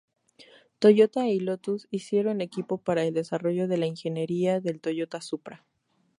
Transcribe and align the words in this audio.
Toyota 0.79 1.27
y 1.27 1.39
Lotus 1.39 1.87
hicieron 1.91 2.41
equipo 2.41 2.79
para 2.79 3.03
el 3.05 3.13
desarrollo 3.13 3.67
de 3.67 3.77
la 3.77 3.85
ingeniería 3.85 4.59
del 4.59 4.81
Toyota 4.81 5.21
Supra. 5.21 5.63